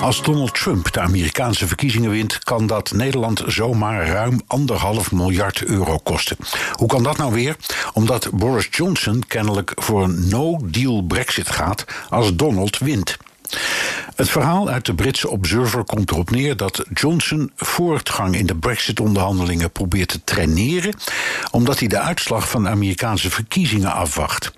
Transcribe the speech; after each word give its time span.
Als 0.00 0.22
Donald 0.22 0.54
Trump 0.54 0.92
de 0.92 1.00
Amerikaanse 1.00 1.66
verkiezingen 1.66 2.10
wint, 2.10 2.38
kan 2.38 2.66
dat 2.66 2.92
Nederland 2.92 3.42
zomaar 3.46 4.06
ruim 4.06 4.40
anderhalf 4.46 5.12
miljard 5.12 5.64
euro 5.64 5.98
kosten. 5.98 6.36
Hoe 6.72 6.88
kan 6.88 7.02
dat 7.02 7.16
nou 7.16 7.32
weer? 7.32 7.56
Omdat 7.92 8.30
Boris 8.32 8.68
Johnson 8.70 9.24
kennelijk 9.26 9.72
voor 9.74 10.04
een 10.04 10.28
no-deal 10.28 11.02
Brexit 11.02 11.50
gaat 11.50 11.84
als 12.08 12.36
Donald 12.36 12.78
wint. 12.78 13.16
Het 14.14 14.30
verhaal 14.30 14.68
uit 14.68 14.86
de 14.86 14.94
Britse 14.94 15.30
Observer 15.30 15.84
komt 15.84 16.10
erop 16.10 16.30
neer 16.30 16.56
dat 16.56 16.84
Johnson 16.94 17.52
voortgang 17.56 18.36
in 18.36 18.46
de 18.46 18.56
Brexit-onderhandelingen 18.56 19.70
probeert 19.70 20.08
te 20.08 20.24
traineren, 20.24 20.94
omdat 21.50 21.78
hij 21.78 21.88
de 21.88 21.98
uitslag 21.98 22.50
van 22.50 22.62
de 22.62 22.68
Amerikaanse 22.68 23.30
verkiezingen 23.30 23.92
afwacht. 23.92 24.52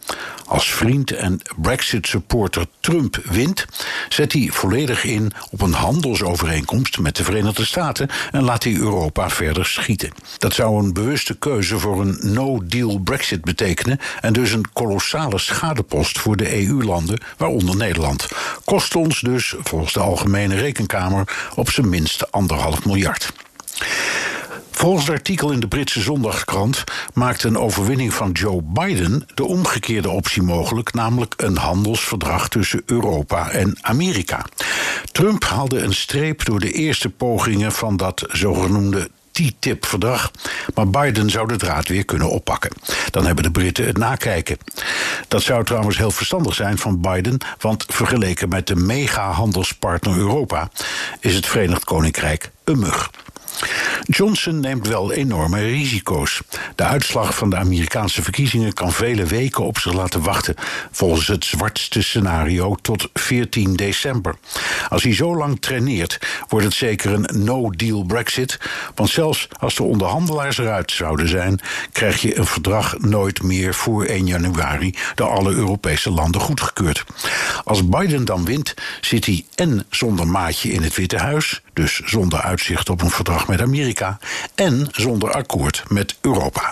Als 0.52 0.72
vriend 0.72 1.10
en 1.12 1.40
Brexit-supporter 1.56 2.66
Trump 2.80 3.16
wint, 3.24 3.66
zet 4.08 4.32
hij 4.32 4.48
volledig 4.52 5.04
in 5.04 5.32
op 5.50 5.60
een 5.60 5.72
handelsovereenkomst 5.72 6.98
met 6.98 7.16
de 7.16 7.24
Verenigde 7.24 7.64
Staten 7.64 8.08
en 8.30 8.42
laat 8.42 8.64
hij 8.64 8.74
Europa 8.74 9.30
verder 9.30 9.66
schieten. 9.66 10.12
Dat 10.38 10.52
zou 10.52 10.84
een 10.84 10.92
bewuste 10.92 11.38
keuze 11.38 11.78
voor 11.78 12.00
een 12.00 12.18
no-deal 12.20 12.98
Brexit 12.98 13.44
betekenen 13.44 13.98
en 14.20 14.32
dus 14.32 14.52
een 14.52 14.72
kolossale 14.72 15.38
schadepost 15.38 16.18
voor 16.18 16.36
de 16.36 16.66
EU-landen, 16.66 17.20
waaronder 17.36 17.76
Nederland. 17.76 18.28
Kost 18.64 18.96
ons 18.96 19.20
dus, 19.20 19.54
volgens 19.58 19.92
de 19.92 20.00
Algemene 20.00 20.54
Rekenkamer, 20.54 21.50
op 21.54 21.70
zijn 21.70 21.88
minst 21.88 22.32
anderhalf 22.32 22.84
miljard. 22.84 23.32
Volgens 24.82 25.06
het 25.06 25.16
artikel 25.16 25.50
in 25.50 25.60
de 25.60 25.68
Britse 25.68 26.00
zondagskrant 26.00 26.84
maakt 27.14 27.42
een 27.42 27.58
overwinning 27.58 28.14
van 28.14 28.30
Joe 28.30 28.62
Biden 28.62 29.26
de 29.34 29.44
omgekeerde 29.44 30.10
optie 30.10 30.42
mogelijk, 30.42 30.94
namelijk 30.94 31.34
een 31.36 31.56
handelsverdrag 31.56 32.48
tussen 32.48 32.82
Europa 32.86 33.50
en 33.50 33.78
Amerika. 33.80 34.44
Trump 35.12 35.44
haalde 35.44 35.78
een 35.78 35.94
streep 35.94 36.44
door 36.44 36.60
de 36.60 36.72
eerste 36.72 37.10
pogingen 37.10 37.72
van 37.72 37.96
dat 37.96 38.24
zogenoemde 38.28 39.10
TTIP-verdrag. 39.32 40.30
Maar 40.74 40.90
Biden 40.90 41.30
zou 41.30 41.48
de 41.48 41.56
draad 41.56 41.88
weer 41.88 42.04
kunnen 42.04 42.30
oppakken. 42.30 42.72
Dan 43.10 43.26
hebben 43.26 43.44
de 43.44 43.50
Britten 43.50 43.86
het 43.86 43.98
nakijken. 43.98 44.58
Dat 45.28 45.42
zou 45.42 45.64
trouwens 45.64 45.96
heel 45.96 46.10
verstandig 46.10 46.54
zijn 46.54 46.78
van 46.78 47.00
Biden, 47.00 47.38
want 47.58 47.84
vergeleken 47.88 48.48
met 48.48 48.66
de 48.66 48.76
mega-handelspartner 48.76 50.16
Europa 50.16 50.70
is 51.20 51.34
het 51.34 51.46
Verenigd 51.46 51.84
Koninkrijk 51.84 52.50
een 52.64 52.78
mug. 52.78 53.10
Johnson 54.12 54.60
neemt 54.60 54.88
wel 54.88 55.12
enorme 55.12 55.60
risico's. 55.60 56.40
De 56.74 56.82
uitslag 56.82 57.34
van 57.34 57.50
de 57.50 57.56
Amerikaanse 57.56 58.22
verkiezingen 58.22 58.72
kan 58.72 58.92
vele 58.92 59.24
weken 59.24 59.64
op 59.64 59.78
zich 59.78 59.92
laten 59.92 60.22
wachten, 60.22 60.54
volgens 60.90 61.26
het 61.26 61.44
zwartste 61.44 62.02
scenario 62.02 62.74
tot 62.82 63.08
14 63.14 63.76
december. 63.76 64.34
Als 64.88 65.02
hij 65.02 65.14
zo 65.14 65.36
lang 65.36 65.60
traineert, 65.60 66.18
wordt 66.48 66.66
het 66.66 66.74
zeker 66.74 67.12
een 67.12 67.44
no-deal 67.44 68.04
Brexit, 68.04 68.58
want 68.94 69.10
zelfs 69.10 69.48
als 69.58 69.74
de 69.74 69.82
onderhandelaars 69.82 70.58
eruit 70.58 70.92
zouden 70.92 71.28
zijn, 71.28 71.60
krijg 71.92 72.22
je 72.22 72.38
een 72.38 72.46
verdrag 72.46 72.98
nooit 72.98 73.42
meer 73.42 73.74
voor 73.74 74.04
1 74.04 74.26
januari 74.26 74.94
door 75.14 75.28
alle 75.28 75.52
Europese 75.52 76.10
landen 76.10 76.40
goedgekeurd. 76.40 77.04
Als 77.64 77.88
Biden 77.88 78.24
dan 78.24 78.44
wint, 78.44 78.74
zit 79.00 79.26
hij 79.26 79.44
en 79.54 79.86
zonder 79.90 80.26
maatje 80.26 80.72
in 80.72 80.82
het 80.82 80.94
Witte 80.94 81.18
Huis, 81.18 81.62
dus 81.72 82.00
zonder 82.04 82.40
uitzicht 82.40 82.88
op 82.88 83.02
een 83.02 83.10
verdrag 83.10 83.48
met 83.48 83.60
En 84.54 84.88
zonder 84.90 85.32
akkoord 85.32 85.82
met 85.88 86.16
Europa. 86.20 86.70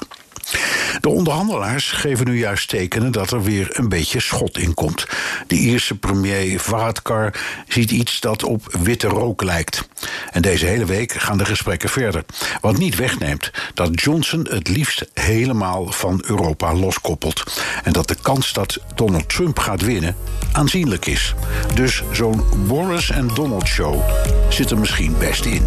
De 1.01 1.09
onderhandelaars 1.09 1.91
geven 1.91 2.27
nu 2.27 2.39
juist 2.39 2.69
tekenen 2.69 3.13
dat 3.13 3.31
er 3.31 3.43
weer 3.43 3.69
een 3.73 3.89
beetje 3.89 4.21
schot 4.21 4.59
in 4.59 4.75
komt. 4.75 5.07
De 5.47 5.55
Ierse 5.55 5.95
premier 5.95 6.61
Varadkar 6.61 7.35
ziet 7.69 7.91
iets 7.91 8.21
dat 8.21 8.45
op 8.45 8.77
witte 8.83 9.07
rook 9.07 9.43
lijkt. 9.43 9.89
En 10.31 10.43
deze 10.43 10.67
hele 10.67 10.85
week 10.85 11.13
gaan 11.13 11.39
de 11.39 11.45
gesprekken 11.45 11.89
verder. 11.89 12.25
Wat 12.61 12.79
niet 12.79 12.97
wegneemt 12.97 13.51
dat 13.75 14.01
Johnson 14.01 14.47
het 14.51 14.69
liefst 14.69 15.11
helemaal 15.15 15.93
van 15.93 16.23
Europa 16.27 16.75
loskoppelt. 16.75 17.43
En 17.85 17.93
dat 17.93 18.09
de 18.09 18.17
kans 18.23 18.53
dat 18.53 18.79
Donald 18.95 19.29
Trump 19.29 19.59
gaat 19.59 19.83
winnen 19.83 20.17
aanzienlijk 20.53 21.07
is. 21.07 21.35
Dus 21.75 22.03
zo'n 22.13 22.45
Boris 22.67 23.11
en 23.11 23.29
Donald 23.35 23.67
show 23.67 24.01
zit 24.49 24.71
er 24.71 24.79
misschien 24.79 25.19
best 25.19 25.45
in. 25.45 25.67